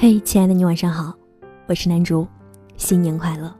[0.00, 1.12] 嘿，亲爱的你，晚上好，
[1.66, 2.24] 我是南竹，
[2.76, 3.52] 新年快乐！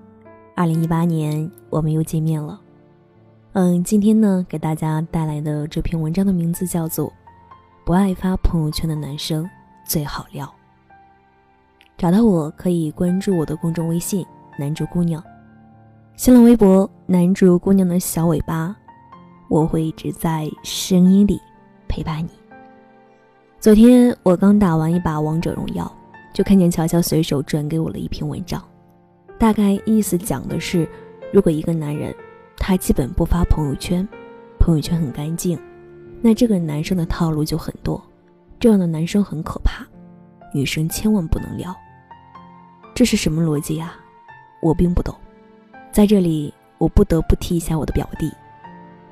[0.55, 2.61] 二零一八年，我们又见面了。
[3.55, 7.09] 嗯，今天呢，给大家带来的这篇文章的名字叫做
[7.85, 9.51] 《不爱发朋友圈的男生
[9.85, 10.47] 最好撩》。
[11.97, 14.25] 找到我可以关注我的公众微信
[14.57, 15.21] “南竹姑娘”，
[16.15, 18.77] 新浪微博“南竹姑娘的小尾巴”，
[19.51, 21.41] 我会一直在声音里
[21.89, 22.31] 陪伴你。
[23.59, 25.93] 昨天我刚打完一把王者荣耀。
[26.33, 28.63] 就看见乔乔随手转给我了一篇文章，
[29.39, 30.89] 大概意思讲的是，
[31.33, 32.15] 如果一个男人
[32.57, 34.07] 他基本不发朋友圈，
[34.59, 35.59] 朋友圈很干净，
[36.21, 38.01] 那这个男生的套路就很多，
[38.61, 39.87] 这样的男生很可怕，
[40.53, 41.75] 女生千万不能撩。
[42.95, 43.95] 这是什么逻辑呀？
[44.61, 45.15] 我并不懂。
[45.91, 48.31] 在这里，我不得不提一下我的表弟，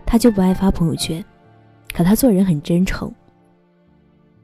[0.05, 1.25] 他就不爱发朋友圈，
[1.93, 3.13] 可他做人很真诚，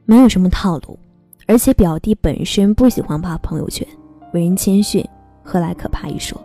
[0.05, 0.97] 没有什么套路。
[1.45, 3.85] 而且表弟本身不喜欢发朋友圈，
[4.33, 5.05] 为人谦逊，
[5.43, 6.39] 何来可怕一说？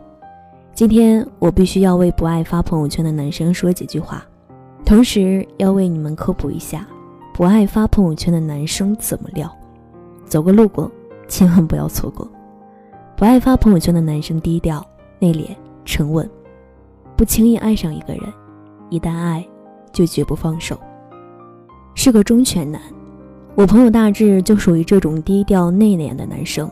[0.75, 4.25] 今天我必须要为不爱发朋友圈的男生说几句话，
[4.85, 6.87] 同时要为你们科普一下，
[7.33, 9.49] 不爱发朋友圈的男生怎么撩。
[10.25, 10.91] 走过路过，
[11.27, 12.29] 千万不要错过。
[13.17, 14.85] 不爱发朋友圈的男生低调、
[15.19, 15.49] 内敛、
[15.85, 16.29] 沉稳，
[17.17, 18.23] 不轻易爱上一个人，
[18.91, 19.45] 一旦爱，
[19.93, 20.79] 就绝不放手，
[21.95, 22.81] 是个忠犬男。
[23.59, 26.71] 我朋友大志就属于这种低调内敛的男生，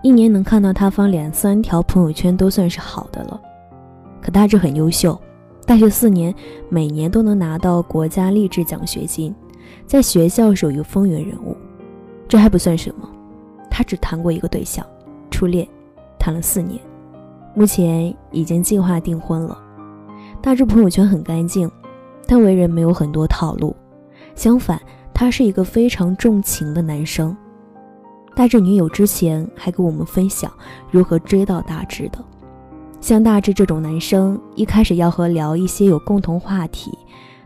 [0.00, 3.40] 一年能看到他发两三条朋友圈都算是好的了。
[4.22, 5.20] 可大志很优秀，
[5.66, 6.32] 大学四年
[6.68, 9.34] 每年都能拿到国家励志奖学金，
[9.86, 11.56] 在学校属于风云人物。
[12.28, 13.10] 这还不算什么，
[13.68, 14.86] 他只谈过一个对象，
[15.32, 15.66] 初恋，
[16.16, 16.80] 谈了四年，
[17.56, 19.58] 目前已经计划订婚了。
[20.40, 21.68] 大志朋友圈很干净，
[22.24, 23.74] 但为人没有很多套路，
[24.36, 24.80] 相反。
[25.20, 27.36] 他是一个非常重情的男生，
[28.34, 30.50] 大志女友之前还跟我们分享
[30.90, 32.24] 如何追到大志的。
[33.02, 36.90] 像大志这种男生，一开始要和聊一些有共同话题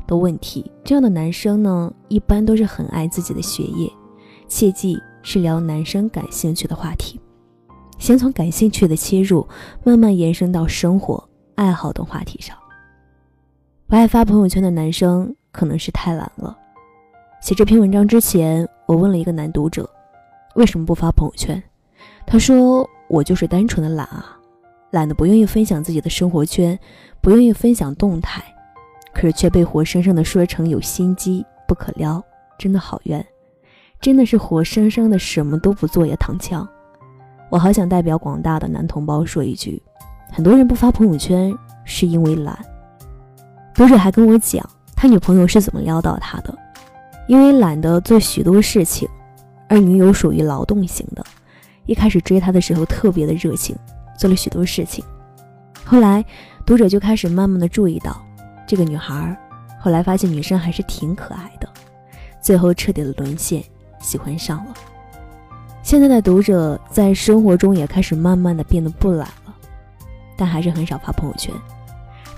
[0.06, 0.70] 的问题。
[0.84, 3.90] 这样的男生呢，一般都是很爱自己的学业，
[4.46, 7.20] 切记是聊男生感兴趣的话题，
[7.98, 9.44] 先从感兴趣的切入，
[9.82, 12.56] 慢慢延伸到生活、爱好等话题上。
[13.88, 16.56] 不爱发朋友圈的男生，可能是太懒了。
[17.44, 19.86] 写这篇文章之前，我问了一个男读者，
[20.54, 21.62] 为什么不发朋友圈？
[22.26, 24.34] 他说：“我就是单纯的懒啊，
[24.92, 26.78] 懒得不愿意分享自己的生活圈，
[27.20, 28.42] 不愿意分享动态，
[29.12, 32.24] 可是却被活生生的说成有心机不可撩，
[32.56, 33.22] 真的好冤，
[34.00, 36.66] 真的是活生生的什么都不做也躺枪。”
[37.52, 39.82] 我好想代表广大的男同胞说一句：
[40.32, 41.54] 很多人不发朋友圈
[41.84, 42.58] 是因为懒。
[43.74, 44.66] 读者还跟我讲，
[44.96, 46.58] 他女朋友是怎么撩到他的。
[47.26, 49.08] 因为懒得做许多事情，
[49.68, 51.24] 而女友属于劳动型的，
[51.86, 53.74] 一开始追他的时候特别的热情，
[54.18, 55.04] 做了许多事情。
[55.84, 56.24] 后来
[56.66, 58.22] 读者就开始慢慢的注意到
[58.66, 59.36] 这个女孩，
[59.80, 61.68] 后来发现女生还是挺可爱的，
[62.42, 63.62] 最后彻底的沦陷，
[64.00, 64.74] 喜欢上了。
[65.82, 69.54] 现在的读者在生活中也开始慢慢的变得不懒了，
[70.36, 71.54] 但还是很少发朋友圈，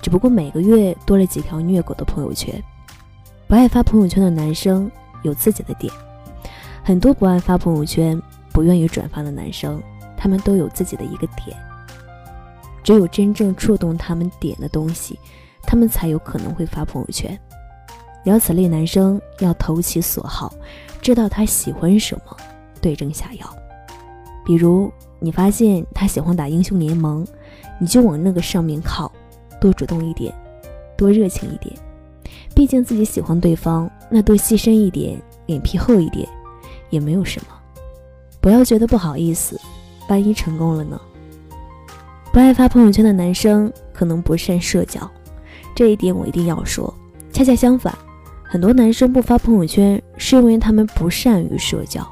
[0.01, 2.61] 只不过每个月多了几条虐狗的朋友圈。
[3.47, 4.91] 不爱发朋友圈的男生
[5.23, 5.91] 有自己的点，
[6.83, 8.21] 很多不爱发朋友圈、
[8.51, 9.81] 不愿意转发的男生，
[10.17, 11.57] 他们都有自己的一个点。
[12.83, 15.17] 只有真正触动他们点的东西，
[15.63, 17.39] 他们才有可能会发朋友圈。
[18.25, 20.53] 聊此类男生要投其所好，
[21.01, 22.35] 知道他喜欢什么，
[22.81, 23.47] 对症下药。
[24.45, 27.25] 比如你发现他喜欢打英雄联盟，
[27.79, 29.09] 你就往那个上面靠，
[29.61, 30.33] 多主动一点，
[30.97, 31.73] 多热情一点。
[32.57, 36.27] 毕竟自己喜欢对方，那多牺牲一点，脸皮厚一点，
[36.89, 37.49] 也没有什么。
[38.41, 39.61] 不要觉得不好意思，
[40.09, 40.99] 万一成功了呢？
[42.33, 45.07] 不爱发朋友圈的男生可能不善社交，
[45.75, 46.91] 这一点我一定要说。
[47.31, 47.95] 恰恰相反，
[48.43, 52.03] 很多男生不发朋友圈是因为他们不善于社交。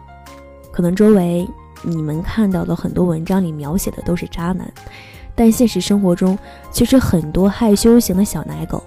[0.72, 1.50] 可能周围
[1.82, 4.72] 你们看到的很多文章里描写的都是渣男，
[5.34, 6.38] 但现实生活中
[6.70, 8.84] 其实很多害羞型的小奶狗。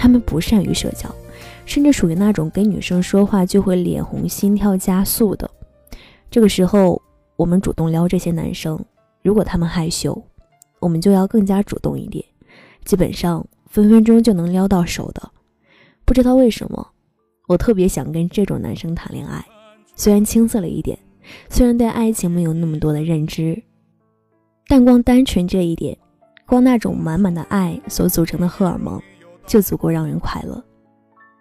[0.00, 1.14] 他们不善于社交，
[1.66, 5.48] 甚至属于那种跟女生说话就会脸红、心跳加速的。
[6.30, 7.02] 这个时候，
[7.36, 8.82] 我们主动撩这些男生，
[9.22, 10.24] 如果他们害羞，
[10.78, 12.24] 我们就要更加主动一点，
[12.86, 15.30] 基本上分分钟就能撩到手的。
[16.06, 16.92] 不知道为什么，
[17.46, 19.44] 我特别想跟这种男生谈恋爱。
[19.94, 20.98] 虽然青涩了一点，
[21.50, 23.62] 虽然对爱情没有那么多的认知，
[24.66, 25.98] 但光单纯这一点，
[26.46, 28.98] 光那种满满的爱所组成的荷尔蒙。
[29.50, 30.62] 就足够让人快乐。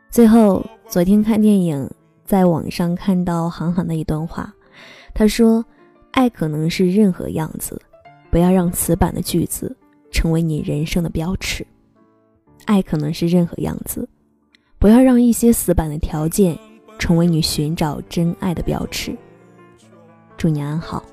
[0.09, 1.87] 最后，昨天看电影，
[2.25, 4.51] 在网上看到韩寒的一段话，
[5.13, 5.63] 他说
[6.09, 7.79] ：“爱可能是任何样子，
[8.31, 9.77] 不要让死板的句子
[10.11, 11.63] 成为你人生的标尺。
[12.65, 14.09] 爱可能是任何样子，
[14.79, 16.57] 不要让一些死板的条件
[16.97, 19.15] 成为你寻找真爱的标尺。
[20.35, 21.03] 祝你安好，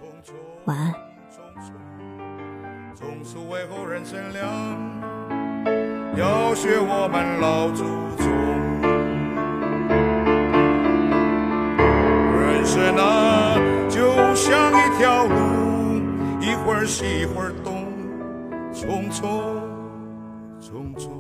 [0.64, 0.94] 晚安。
[6.16, 7.84] 要学我们老祖
[8.16, 8.26] 宗，
[12.40, 13.54] 人生啊，
[13.90, 16.00] 就像一条路，
[16.40, 17.86] 一会儿西一会儿东，
[18.72, 19.20] 匆匆
[20.58, 21.15] 匆匆。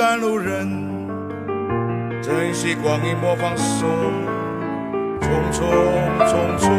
[0.00, 0.66] 赶路人，
[2.22, 3.86] 珍惜光阴莫放松，
[5.20, 5.60] 匆匆
[6.26, 6.70] 匆匆，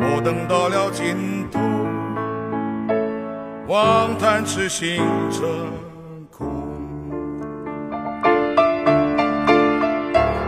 [0.00, 1.60] 莫等到了尽头，
[3.68, 4.96] 望叹痴心
[5.30, 5.46] 成
[6.30, 6.64] 空。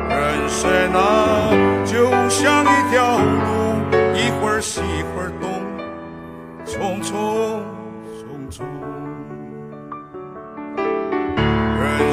[0.08, 1.05] 人生啊，